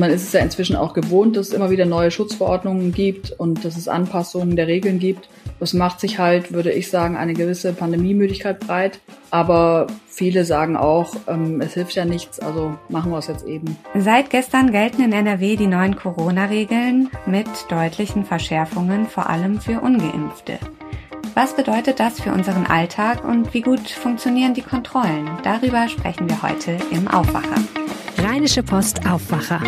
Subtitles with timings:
[0.00, 3.66] Man ist es ja inzwischen auch gewohnt, dass es immer wieder neue Schutzverordnungen gibt und
[3.66, 5.28] dass es Anpassungen der Regeln gibt.
[5.58, 8.98] Das macht sich halt, würde ich sagen, eine gewisse Pandemiemüdigkeit breit.
[9.30, 13.76] Aber viele sagen auch, ähm, es hilft ja nichts, also machen wir es jetzt eben.
[13.94, 20.58] Seit gestern gelten in NRW die neuen Corona-Regeln mit deutlichen Verschärfungen, vor allem für ungeimpfte.
[21.34, 25.28] Was bedeutet das für unseren Alltag und wie gut funktionieren die Kontrollen?
[25.44, 27.62] Darüber sprechen wir heute im Aufwacher.
[28.40, 29.60] Rheinische Post Aufwacher.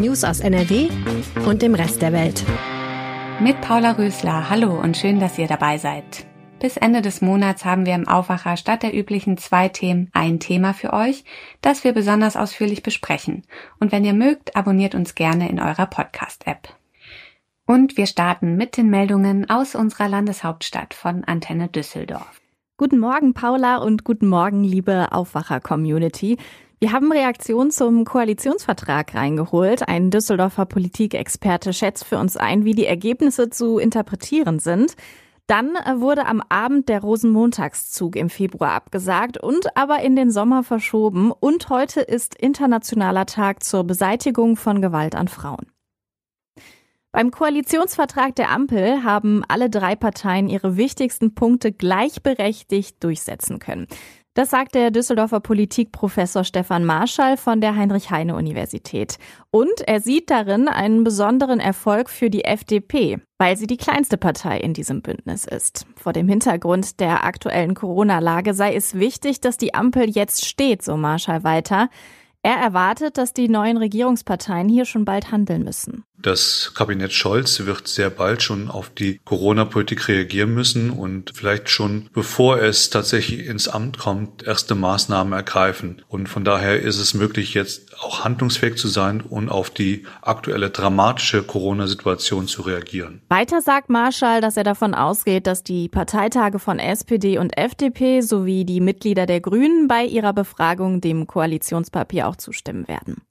[0.00, 0.88] News aus NRW
[1.46, 2.42] und dem Rest der Welt.
[3.38, 4.50] Mit Paula Rösler.
[4.50, 6.26] Hallo und schön, dass ihr dabei seid.
[6.58, 10.74] Bis Ende des Monats haben wir im Aufwacher statt der üblichen zwei Themen ein Thema
[10.74, 11.22] für euch,
[11.60, 13.44] das wir besonders ausführlich besprechen.
[13.78, 16.74] Und wenn ihr mögt, abonniert uns gerne in eurer Podcast-App.
[17.64, 22.40] Und wir starten mit den Meldungen aus unserer Landeshauptstadt von Antenne Düsseldorf.
[22.76, 26.38] Guten Morgen, Paula, und guten Morgen, liebe Aufwacher-Community.
[26.82, 29.86] Wir haben Reaktionen zum Koalitionsvertrag reingeholt.
[29.86, 34.96] Ein Düsseldorfer Politikexperte schätzt für uns ein, wie die Ergebnisse zu interpretieren sind.
[35.46, 41.30] Dann wurde am Abend der Rosenmontagszug im Februar abgesagt und aber in den Sommer verschoben.
[41.30, 45.68] Und heute ist internationaler Tag zur Beseitigung von Gewalt an Frauen.
[47.12, 53.86] Beim Koalitionsvertrag der Ampel haben alle drei Parteien ihre wichtigsten Punkte gleichberechtigt durchsetzen können.
[54.34, 59.18] Das sagt der Düsseldorfer Politikprofessor Stefan Marschall von der Heinrich-Heine-Universität.
[59.50, 64.58] Und er sieht darin einen besonderen Erfolg für die FDP, weil sie die kleinste Partei
[64.58, 65.84] in diesem Bündnis ist.
[65.96, 70.96] Vor dem Hintergrund der aktuellen Corona-Lage sei es wichtig, dass die Ampel jetzt steht, so
[70.96, 71.90] Marschall weiter.
[72.44, 76.04] Er erwartet, dass die neuen Regierungsparteien hier schon bald handeln müssen.
[76.18, 82.08] Das Kabinett Scholz wird sehr bald schon auf die Corona-Politik reagieren müssen und vielleicht schon
[82.12, 86.02] bevor es tatsächlich ins Amt kommt, erste Maßnahmen ergreifen.
[86.08, 90.70] Und von daher ist es möglich, jetzt auch handlungsfähig zu sein und auf die aktuelle
[90.70, 93.22] dramatische Corona-Situation zu reagieren.
[93.28, 98.64] Weiter sagt Marschall, dass er davon ausgeht, dass die Parteitage von SPD und FDP sowie
[98.64, 103.22] die Mitglieder der Grünen bei ihrer Befragung dem Koalitionspapier auch zustimmen werden.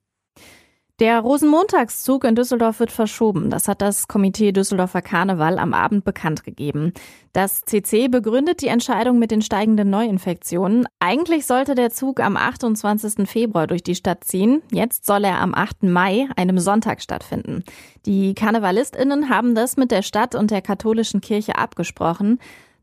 [1.01, 3.49] Der Rosenmontagszug in Düsseldorf wird verschoben.
[3.49, 6.93] Das hat das Komitee Düsseldorfer Karneval am Abend bekannt gegeben.
[7.33, 10.85] Das CC begründet die Entscheidung mit den steigenden Neuinfektionen.
[10.99, 13.27] Eigentlich sollte der Zug am 28.
[13.27, 14.61] Februar durch die Stadt ziehen.
[14.71, 15.81] Jetzt soll er am 8.
[15.85, 17.63] Mai, einem Sonntag, stattfinden.
[18.05, 22.37] Die KarnevalistInnen haben das mit der Stadt und der katholischen Kirche abgesprochen.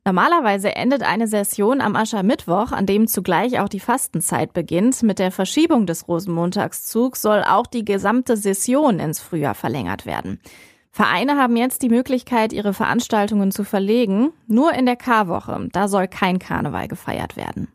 [0.09, 5.03] Normalerweise endet eine Session am Aschermittwoch, an dem zugleich auch die Fastenzeit beginnt.
[5.03, 10.41] Mit der Verschiebung des Rosenmontagszugs soll auch die gesamte Session ins Frühjahr verlängert werden.
[10.91, 14.31] Vereine haben jetzt die Möglichkeit, ihre Veranstaltungen zu verlegen.
[14.47, 17.69] Nur in der Karwoche, da soll kein Karneval gefeiert werden.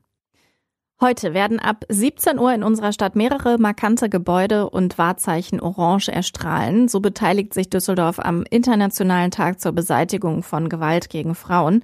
[1.00, 6.88] Heute werden ab 17 Uhr in unserer Stadt mehrere markante Gebäude und Wahrzeichen orange erstrahlen.
[6.88, 11.84] So beteiligt sich Düsseldorf am Internationalen Tag zur Beseitigung von Gewalt gegen Frauen.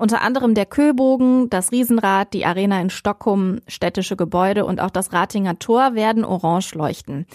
[0.00, 5.12] Unter anderem der Köbogen, das Riesenrad, die Arena in Stockholm, städtische Gebäude und auch das
[5.12, 7.26] Ratinger Tor werden orange leuchten.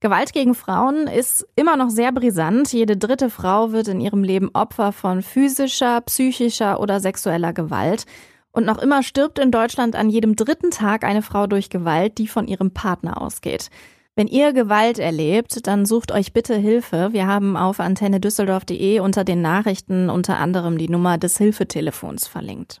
[0.00, 2.72] Gewalt gegen Frauen ist immer noch sehr brisant.
[2.72, 8.06] Jede dritte Frau wird in ihrem Leben Opfer von physischer, psychischer oder sexueller Gewalt.
[8.50, 12.28] Und noch immer stirbt in Deutschland an jedem dritten Tag eine Frau durch Gewalt, die
[12.28, 13.68] von ihrem Partner ausgeht.
[14.18, 17.10] Wenn ihr Gewalt erlebt, dann sucht euch bitte Hilfe.
[17.12, 22.80] Wir haben auf antennedüsseldorf.de unter den Nachrichten unter anderem die Nummer des Hilfetelefons verlinkt.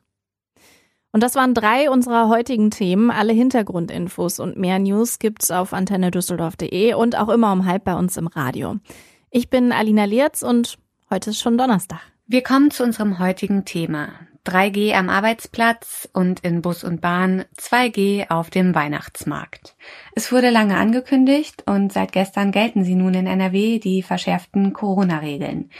[1.12, 3.10] Und das waren drei unserer heutigen Themen.
[3.10, 8.16] Alle Hintergrundinfos und mehr News gibt's auf antennedüsseldorf.de und auch immer um halb bei uns
[8.16, 8.76] im Radio.
[9.30, 10.78] Ich bin Alina Lierz und
[11.10, 12.00] heute ist schon Donnerstag.
[12.26, 14.08] Wir kommen zu unserem heutigen Thema.
[14.46, 19.74] 3G am Arbeitsplatz und in Bus und Bahn, 2G auf dem Weihnachtsmarkt.
[20.14, 25.70] Es wurde lange angekündigt und seit gestern gelten sie nun in NRW die verschärften Corona-Regeln.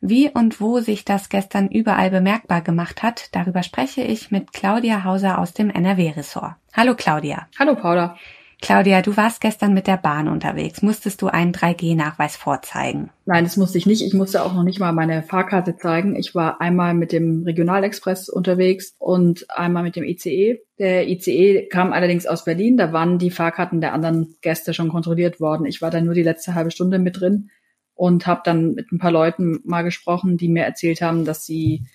[0.00, 5.04] Wie und wo sich das gestern überall bemerkbar gemacht hat, darüber spreche ich mit Claudia
[5.04, 6.56] Hauser aus dem NRW-Ressort.
[6.74, 7.48] Hallo Claudia.
[7.58, 8.18] Hallo Paula.
[8.62, 10.80] Claudia, du warst gestern mit der Bahn unterwegs.
[10.80, 13.10] Musstest du einen 3G-Nachweis vorzeigen?
[13.26, 14.02] Nein, das musste ich nicht.
[14.02, 16.16] Ich musste auch noch nicht mal meine Fahrkarte zeigen.
[16.16, 20.60] Ich war einmal mit dem Regionalexpress unterwegs und einmal mit dem ICE.
[20.78, 22.76] Der ICE kam allerdings aus Berlin.
[22.76, 25.66] Da waren die Fahrkarten der anderen Gäste schon kontrolliert worden.
[25.66, 27.50] Ich war da nur die letzte halbe Stunde mit drin
[27.94, 31.86] und habe dann mit ein paar Leuten mal gesprochen, die mir erzählt haben, dass sie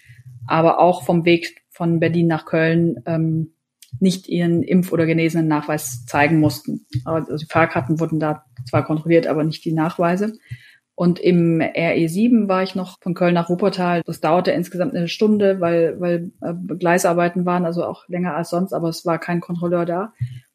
[0.47, 3.53] aber auch vom Weg von Berlin nach Köln ähm,
[4.01, 6.85] nicht ihren Impf- oder genesenen Nachweis zeigen mussten.
[7.05, 10.33] Also die Fahrkarten wurden da zwar kontrolliert, aber nicht die Nachweise.
[10.95, 14.01] Und im RE7 war ich noch von Köln nach Wuppertal.
[14.05, 18.73] Das dauerte insgesamt eine Stunde, weil, weil äh, Gleisarbeiten waren, also auch länger als sonst,
[18.73, 20.13] aber es war kein Kontrolleur da.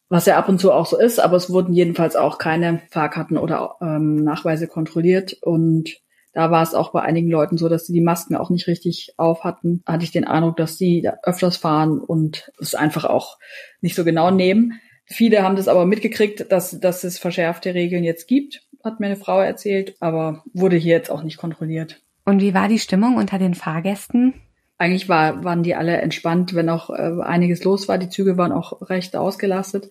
[0.09, 3.39] Was ja ab und zu auch so ist, aber es wurden jedenfalls auch keine Fahrkarten
[3.39, 5.37] oder ähm, Nachweise kontrolliert.
[5.43, 5.97] Und
[6.37, 9.15] da war es auch bei einigen Leuten so, dass sie die Masken auch nicht richtig
[9.17, 9.81] auf hatten.
[9.87, 13.39] Da hatte ich den Eindruck, dass sie öfters fahren und es einfach auch
[13.81, 14.75] nicht so genau nehmen.
[15.07, 19.17] Viele haben das aber mitgekriegt, dass, dass es verschärfte Regeln jetzt gibt, hat mir eine
[19.17, 22.03] Frau erzählt, aber wurde hier jetzt auch nicht kontrolliert.
[22.27, 24.35] Und wie war die Stimmung unter den Fahrgästen?
[24.77, 27.97] Eigentlich war, waren die alle entspannt, wenn auch äh, einiges los war.
[27.97, 29.89] Die Züge waren auch recht ausgelastet.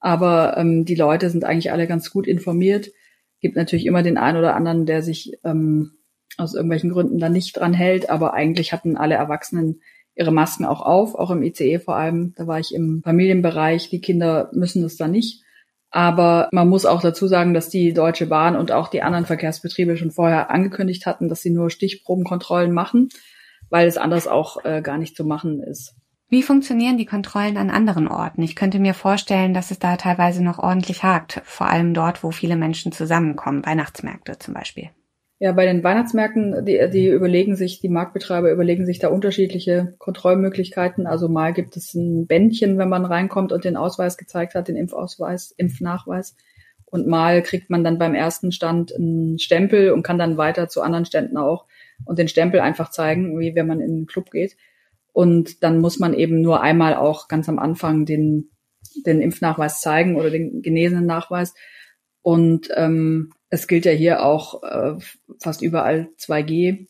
[0.00, 2.90] Aber ähm, die Leute sind eigentlich alle ganz gut informiert
[3.44, 5.98] gibt natürlich immer den einen oder anderen, der sich ähm,
[6.38, 9.82] aus irgendwelchen Gründen da nicht dran hält, aber eigentlich hatten alle Erwachsenen
[10.14, 12.32] ihre Masken auch auf, auch im ICE vor allem.
[12.36, 13.90] Da war ich im Familienbereich.
[13.90, 15.42] Die Kinder müssen das da nicht.
[15.90, 19.98] Aber man muss auch dazu sagen, dass die Deutsche Bahn und auch die anderen Verkehrsbetriebe
[19.98, 23.10] schon vorher angekündigt hatten, dass sie nur Stichprobenkontrollen machen,
[23.68, 25.94] weil es anders auch äh, gar nicht zu machen ist.
[26.28, 28.42] Wie funktionieren die Kontrollen an anderen Orten?
[28.42, 32.30] Ich könnte mir vorstellen, dass es da teilweise noch ordentlich hakt, vor allem dort, wo
[32.30, 34.90] viele Menschen zusammenkommen, Weihnachtsmärkte zum Beispiel.
[35.40, 41.06] Ja, bei den Weihnachtsmärkten, die, die überlegen sich, die Marktbetreiber überlegen sich da unterschiedliche Kontrollmöglichkeiten.
[41.06, 44.76] Also mal gibt es ein Bändchen, wenn man reinkommt und den Ausweis gezeigt hat, den
[44.76, 46.36] Impfausweis, Impfnachweis.
[46.86, 50.80] Und mal kriegt man dann beim ersten Stand einen Stempel und kann dann weiter zu
[50.80, 51.66] anderen Ständen auch
[52.04, 54.56] und den Stempel einfach zeigen, wie wenn man in einen Club geht.
[55.14, 58.50] Und dann muss man eben nur einmal auch ganz am Anfang den,
[59.06, 61.54] den Impfnachweis zeigen oder den genesenen Nachweis.
[62.20, 64.96] Und ähm, es gilt ja hier auch äh,
[65.40, 66.88] fast überall 2G.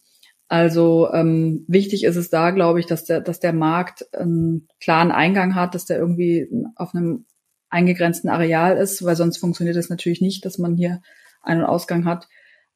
[0.49, 5.13] Also ähm, wichtig ist es da, glaube ich, dass der, dass der Markt einen klaren
[5.13, 7.27] Eingang hat, dass der irgendwie auf einem
[7.69, 11.03] eingegrenzten Areal ist, weil sonst funktioniert es natürlich nicht, dass man hier
[11.43, 12.27] Ein- und Ausgang hat.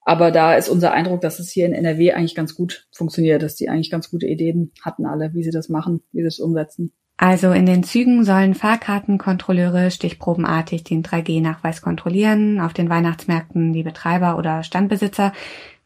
[0.08, 3.56] Aber da ist unser Eindruck, dass es hier in NRW eigentlich ganz gut funktioniert, dass
[3.56, 6.94] die eigentlich ganz gute Ideen hatten alle, wie sie das machen, wie sie es umsetzen.
[7.19, 14.38] Also in den Zügen sollen Fahrkartenkontrolleure stichprobenartig den 3G-Nachweis kontrollieren, auf den Weihnachtsmärkten die Betreiber
[14.38, 15.34] oder Standbesitzer.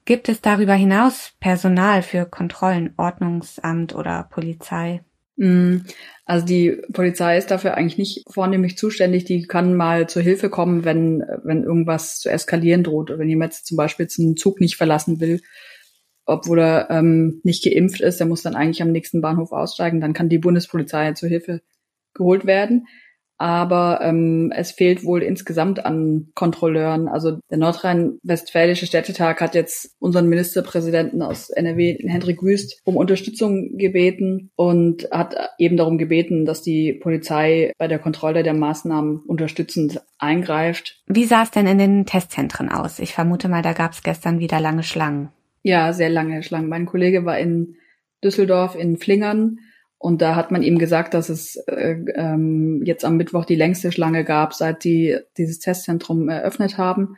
[0.04, 5.00] Gibt es darüber hinaus Personal für Kontrollen, Ordnungsamt oder Polizei?
[5.42, 5.86] Mm,
[6.24, 9.24] also die Polizei ist dafür eigentlich nicht vornehmlich zuständig.
[9.24, 13.10] Die kann mal zur Hilfe kommen, wenn, wenn irgendwas zu eskalieren droht.
[13.18, 15.40] Wenn jemand zum Beispiel einen Zug nicht verlassen will,
[16.24, 20.00] obwohl er ähm, nicht geimpft ist, der muss dann eigentlich am nächsten Bahnhof aussteigen.
[20.00, 21.60] Dann kann die Bundespolizei zur Hilfe
[22.14, 22.86] geholt werden
[23.42, 27.08] aber ähm, es fehlt wohl insgesamt an Kontrolleuren.
[27.08, 34.52] Also der nordrhein-westfälische Städtetag hat jetzt unseren Ministerpräsidenten aus NRW, Hendrik Wüst, um Unterstützung gebeten
[34.54, 41.02] und hat eben darum gebeten, dass die Polizei bei der Kontrolle der Maßnahmen unterstützend eingreift.
[41.08, 43.00] Wie sah es denn in den Testzentren aus?
[43.00, 45.30] Ich vermute mal, da gab es gestern wieder lange Schlangen.
[45.64, 46.68] Ja, sehr lange Schlangen.
[46.68, 47.74] Mein Kollege war in
[48.22, 49.58] Düsseldorf in Flingern
[50.02, 53.92] und da hat man ihm gesagt, dass es äh, ähm, jetzt am Mittwoch die längste
[53.92, 57.16] Schlange gab, seit die dieses Testzentrum eröffnet haben.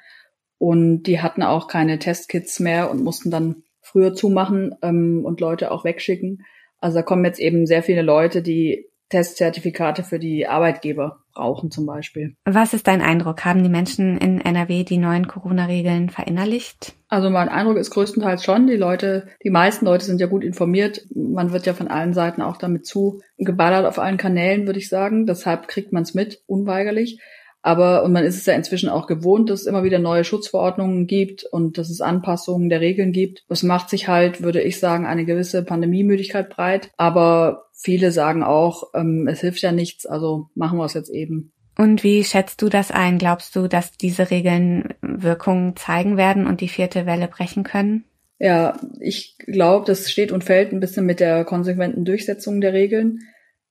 [0.58, 5.70] Und die hatten auch keine Testkits mehr und mussten dann früher zumachen ähm, und Leute
[5.70, 6.44] auch wegschicken.
[6.79, 11.87] Also da kommen jetzt eben sehr viele Leute, die Testzertifikate für die Arbeitgeber brauchen zum
[11.87, 12.35] Beispiel.
[12.44, 13.44] Was ist dein Eindruck?
[13.44, 16.94] Haben die Menschen in NRW die neuen Corona-Regeln verinnerlicht?
[17.09, 18.67] Also mein Eindruck ist größtenteils schon.
[18.67, 21.03] Die Leute, die meisten Leute sind ja gut informiert.
[21.15, 24.89] Man wird ja von allen Seiten auch damit zu geballert auf allen Kanälen, würde ich
[24.89, 25.27] sagen.
[25.27, 27.21] Deshalb kriegt man es mit, unweigerlich.
[27.65, 31.06] Aber, und man ist es ja inzwischen auch gewohnt, dass es immer wieder neue Schutzverordnungen
[31.06, 33.43] gibt und dass es Anpassungen der Regeln gibt.
[33.49, 36.91] Es macht sich halt, würde ich sagen, eine gewisse Pandemiemüdigkeit breit.
[36.99, 41.53] Aber viele sagen auch, ähm, es hilft ja nichts, also machen wir es jetzt eben.
[41.79, 43.17] Und wie schätzt du das ein?
[43.17, 48.05] Glaubst du, dass diese Regeln Wirkungen zeigen werden und die vierte Welle brechen können?
[48.39, 53.21] Ja, ich glaube, das steht und fällt ein bisschen mit der konsequenten Durchsetzung der Regeln,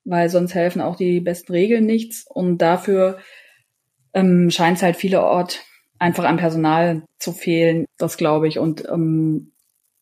[0.03, 2.25] weil sonst helfen auch die besten Regeln nichts.
[2.27, 3.19] Und dafür
[4.13, 5.59] ähm, scheint es halt vielerorts
[5.99, 8.59] einfach an Personal zu fehlen, das glaube ich.
[8.59, 9.53] Und ähm,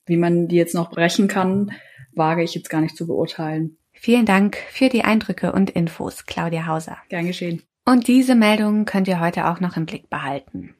[0.05, 1.71] wie man die jetzt noch brechen kann,
[2.13, 3.77] wage ich jetzt gar nicht zu beurteilen.
[3.93, 6.97] Vielen Dank für die Eindrücke und Infos, Claudia Hauser.
[7.09, 7.61] Gern geschehen.
[7.85, 10.75] Und diese Meldungen könnt ihr heute auch noch im Blick behalten.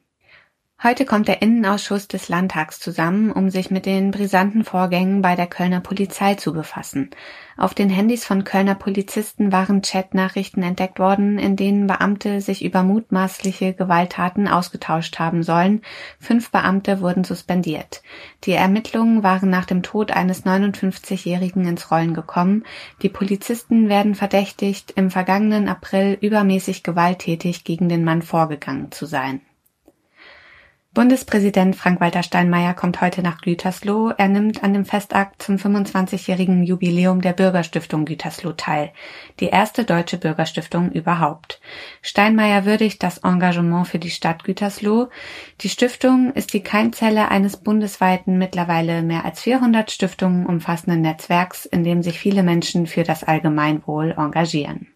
[0.84, 5.46] Heute kommt der Innenausschuss des Landtags zusammen, um sich mit den brisanten Vorgängen bei der
[5.46, 7.10] Kölner Polizei zu befassen.
[7.56, 12.82] Auf den Handys von Kölner Polizisten waren Chatnachrichten entdeckt worden, in denen Beamte sich über
[12.82, 15.82] mutmaßliche Gewalttaten ausgetauscht haben sollen.
[16.18, 18.02] Fünf Beamte wurden suspendiert.
[18.42, 22.64] Die Ermittlungen waren nach dem Tod eines 59-Jährigen ins Rollen gekommen.
[23.02, 29.42] Die Polizisten werden verdächtigt, im vergangenen April übermäßig gewalttätig gegen den Mann vorgegangen zu sein.
[30.94, 34.12] Bundespräsident Frank-Walter Steinmeier kommt heute nach Gütersloh.
[34.18, 38.92] Er nimmt an dem Festakt zum 25-jährigen Jubiläum der Bürgerstiftung Gütersloh teil.
[39.40, 41.62] Die erste deutsche Bürgerstiftung überhaupt.
[42.02, 45.08] Steinmeier würdigt das Engagement für die Stadt Gütersloh.
[45.62, 51.84] Die Stiftung ist die Keimzelle eines bundesweiten, mittlerweile mehr als 400 Stiftungen umfassenden Netzwerks, in
[51.84, 54.91] dem sich viele Menschen für das Allgemeinwohl engagieren.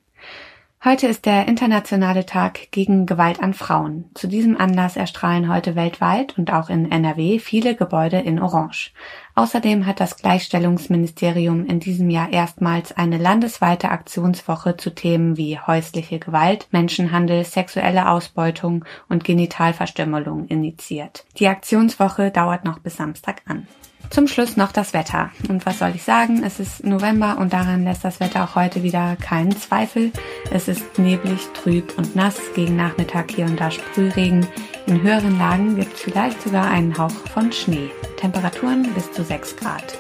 [0.85, 4.11] Heute ist der internationale Tag gegen Gewalt an Frauen.
[4.15, 8.93] Zu diesem Anlass erstrahlen heute weltweit und auch in NRW viele Gebäude in Orange.
[9.39, 16.19] Außerdem hat das Gleichstellungsministerium in diesem Jahr erstmals eine landesweite Aktionswoche zu Themen wie häusliche
[16.19, 21.27] Gewalt, Menschenhandel, sexuelle Ausbeutung und Genitalverstümmelung initiiert.
[21.37, 23.69] Die Aktionswoche dauert noch bis Samstag an.
[24.11, 25.31] Zum Schluss noch das Wetter.
[25.49, 26.43] Und was soll ich sagen?
[26.45, 30.13] Es ist November und daran lässt das Wetter auch heute wieder keinen Zweifel.
[30.51, 32.41] Es ist neblig, trüb und nass.
[32.55, 34.47] Gegen Nachmittag hier und da Sprühregen.
[34.87, 37.91] In höheren Lagen gibt es vielleicht sogar einen Hauch von Schnee.
[38.17, 39.99] Temperaturen bis zu 6 Grad.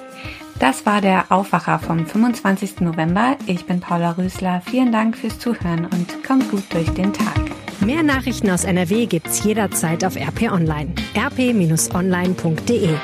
[0.58, 2.80] Das war der Aufwacher vom 25.
[2.80, 3.36] November.
[3.46, 4.62] Ich bin Paula Rösler.
[4.64, 7.40] Vielen Dank fürs Zuhören und kommt gut durch den Tag.
[7.80, 10.94] Mehr Nachrichten aus NRW gibt's jederzeit auf RP Online.
[11.14, 12.96] rp-online.de